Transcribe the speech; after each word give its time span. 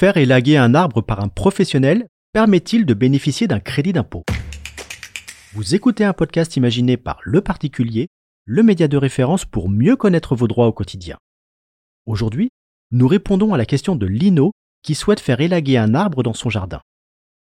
Faire 0.00 0.16
élaguer 0.16 0.56
un 0.56 0.74
arbre 0.74 1.02
par 1.02 1.20
un 1.20 1.28
professionnel 1.28 2.08
permet-il 2.32 2.86
de 2.86 2.94
bénéficier 2.94 3.46
d'un 3.46 3.60
crédit 3.60 3.92
d'impôt? 3.92 4.24
Vous 5.52 5.74
écoutez 5.74 6.04
un 6.04 6.14
podcast 6.14 6.56
imaginé 6.56 6.96
par 6.96 7.20
Le 7.22 7.42
Particulier, 7.42 8.08
le 8.46 8.62
média 8.62 8.88
de 8.88 8.96
référence 8.96 9.44
pour 9.44 9.68
mieux 9.68 9.96
connaître 9.96 10.34
vos 10.34 10.48
droits 10.48 10.68
au 10.68 10.72
quotidien. 10.72 11.18
Aujourd'hui, 12.06 12.48
nous 12.92 13.08
répondons 13.08 13.52
à 13.52 13.58
la 13.58 13.66
question 13.66 13.94
de 13.94 14.06
Lino 14.06 14.52
qui 14.82 14.94
souhaite 14.94 15.20
faire 15.20 15.42
élaguer 15.42 15.76
un 15.76 15.94
arbre 15.94 16.22
dans 16.22 16.32
son 16.32 16.48
jardin. 16.48 16.80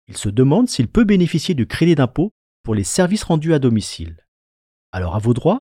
Il 0.08 0.16
se 0.16 0.30
demande 0.30 0.70
s'il 0.70 0.88
peut 0.88 1.03
bénéficier 1.03 1.55
du 1.55 1.67
crédit 1.67 1.95
d'impôt 1.95 2.31
pour 2.63 2.73
les 2.73 2.85
services 2.85 3.23
rendus 3.23 3.53
à 3.53 3.59
domicile. 3.59 4.23
Alors 4.94 5.17
à 5.17 5.20
vos 5.20 5.34
droits? 5.34 5.59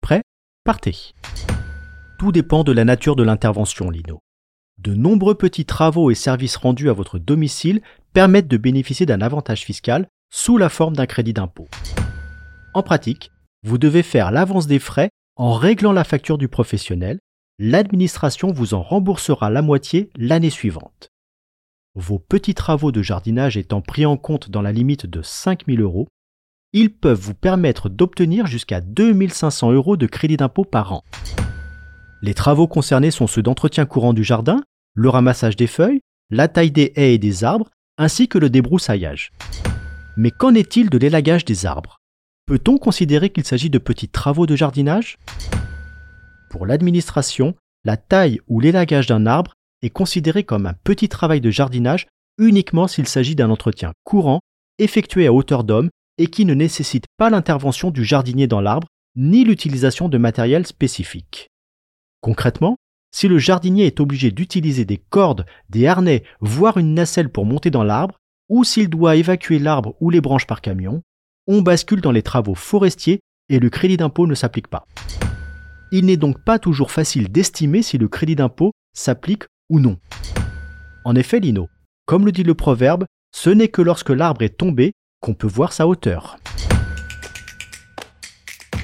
Prêt 0.00 0.22
Partez 0.64 1.12
Tout 2.18 2.32
dépend 2.32 2.64
de 2.64 2.72
la 2.72 2.86
nature 2.86 3.16
de 3.16 3.22
l'intervention, 3.22 3.90
Lino. 3.90 4.22
De 4.82 4.94
nombreux 4.94 5.36
petits 5.36 5.64
travaux 5.64 6.10
et 6.10 6.16
services 6.16 6.56
rendus 6.56 6.90
à 6.90 6.92
votre 6.92 7.20
domicile 7.20 7.82
permettent 8.12 8.48
de 8.48 8.56
bénéficier 8.56 9.06
d'un 9.06 9.20
avantage 9.20 9.62
fiscal 9.62 10.08
sous 10.28 10.58
la 10.58 10.68
forme 10.68 10.96
d'un 10.96 11.06
crédit 11.06 11.32
d'impôt. 11.32 11.68
En 12.74 12.82
pratique, 12.82 13.30
vous 13.62 13.78
devez 13.78 14.02
faire 14.02 14.32
l'avance 14.32 14.66
des 14.66 14.80
frais 14.80 15.10
en 15.36 15.52
réglant 15.52 15.92
la 15.92 16.02
facture 16.02 16.36
du 16.36 16.48
professionnel. 16.48 17.20
L'administration 17.60 18.50
vous 18.50 18.74
en 18.74 18.82
remboursera 18.82 19.50
la 19.50 19.62
moitié 19.62 20.10
l'année 20.16 20.50
suivante. 20.50 21.10
Vos 21.94 22.18
petits 22.18 22.54
travaux 22.54 22.90
de 22.90 23.02
jardinage 23.02 23.56
étant 23.56 23.82
pris 23.82 24.04
en 24.04 24.16
compte 24.16 24.50
dans 24.50 24.62
la 24.62 24.72
limite 24.72 25.06
de 25.06 25.22
5 25.22 25.66
000 25.68 25.80
euros, 25.80 26.08
ils 26.72 26.92
peuvent 26.92 27.20
vous 27.20 27.34
permettre 27.34 27.88
d'obtenir 27.88 28.48
jusqu'à 28.48 28.80
2500 28.80 29.70
euros 29.70 29.96
de 29.96 30.06
crédit 30.06 30.38
d'impôt 30.38 30.64
par 30.64 30.92
an. 30.92 31.04
Les 32.20 32.34
travaux 32.34 32.66
concernés 32.66 33.12
sont 33.12 33.28
ceux 33.28 33.42
d'entretien 33.42 33.86
courant 33.86 34.12
du 34.12 34.24
jardin, 34.24 34.60
le 34.94 35.08
ramassage 35.08 35.56
des 35.56 35.66
feuilles, 35.66 36.00
la 36.30 36.48
taille 36.48 36.70
des 36.70 36.92
haies 36.96 37.14
et 37.14 37.18
des 37.18 37.44
arbres, 37.44 37.70
ainsi 37.98 38.28
que 38.28 38.38
le 38.38 38.50
débroussaillage. 38.50 39.32
Mais 40.16 40.30
qu'en 40.30 40.54
est-il 40.54 40.90
de 40.90 40.98
l'élagage 40.98 41.44
des 41.44 41.66
arbres? 41.66 41.98
Peut-on 42.46 42.78
considérer 42.78 43.30
qu'il 43.30 43.44
s'agit 43.44 43.70
de 43.70 43.78
petits 43.78 44.08
travaux 44.08 44.46
de 44.46 44.56
jardinage? 44.56 45.18
Pour 46.50 46.66
l'administration, 46.66 47.54
la 47.84 47.96
taille 47.96 48.40
ou 48.48 48.60
l'élagage 48.60 49.06
d'un 49.06 49.26
arbre 49.26 49.54
est 49.82 49.90
considéré 49.90 50.44
comme 50.44 50.66
un 50.66 50.74
petit 50.84 51.08
travail 51.08 51.40
de 51.40 51.50
jardinage 51.50 52.06
uniquement 52.38 52.88
s'il 52.88 53.08
s'agit 53.08 53.34
d'un 53.34 53.50
entretien 53.50 53.92
courant 54.04 54.40
effectué 54.78 55.26
à 55.26 55.32
hauteur 55.32 55.64
d'homme 55.64 55.90
et 56.18 56.26
qui 56.26 56.44
ne 56.44 56.54
nécessite 56.54 57.06
pas 57.16 57.30
l'intervention 57.30 57.90
du 57.90 58.04
jardinier 58.04 58.46
dans 58.46 58.60
l'arbre 58.60 58.88
ni 59.16 59.44
l'utilisation 59.44 60.08
de 60.08 60.18
matériel 60.18 60.66
spécifique. 60.66 61.48
Concrètement, 62.20 62.76
si 63.14 63.28
le 63.28 63.38
jardinier 63.38 63.86
est 63.86 64.00
obligé 64.00 64.30
d'utiliser 64.30 64.84
des 64.84 64.96
cordes, 64.96 65.46
des 65.68 65.86
harnais, 65.86 66.24
voire 66.40 66.78
une 66.78 66.94
nacelle 66.94 67.28
pour 67.28 67.44
monter 67.44 67.70
dans 67.70 67.84
l'arbre, 67.84 68.18
ou 68.48 68.64
s'il 68.64 68.88
doit 68.88 69.16
évacuer 69.16 69.58
l'arbre 69.58 69.94
ou 70.00 70.10
les 70.10 70.20
branches 70.20 70.46
par 70.46 70.60
camion, 70.60 71.02
on 71.46 71.62
bascule 71.62 72.00
dans 72.00 72.12
les 72.12 72.22
travaux 72.22 72.54
forestiers 72.54 73.20
et 73.48 73.58
le 73.58 73.70
crédit 73.70 73.96
d'impôt 73.96 74.26
ne 74.26 74.34
s'applique 74.34 74.68
pas. 74.68 74.86
Il 75.92 76.06
n'est 76.06 76.16
donc 76.16 76.42
pas 76.42 76.58
toujours 76.58 76.90
facile 76.90 77.30
d'estimer 77.30 77.82
si 77.82 77.98
le 77.98 78.08
crédit 78.08 78.36
d'impôt 78.36 78.72
s'applique 78.94 79.44
ou 79.68 79.78
non. 79.78 79.98
En 81.04 81.14
effet, 81.14 81.40
Lino, 81.40 81.68
comme 82.06 82.24
le 82.24 82.32
dit 82.32 82.44
le 82.44 82.54
proverbe, 82.54 83.04
ce 83.34 83.50
n'est 83.50 83.68
que 83.68 83.82
lorsque 83.82 84.10
l'arbre 84.10 84.42
est 84.42 84.56
tombé 84.56 84.92
qu'on 85.20 85.34
peut 85.34 85.46
voir 85.46 85.72
sa 85.72 85.86
hauteur. 85.86 86.38